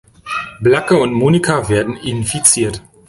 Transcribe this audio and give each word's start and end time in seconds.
Blake 0.61 0.97
und 0.97 1.13
Monica 1.13 1.69
werden 1.69 1.95
infiziert. 1.95 2.81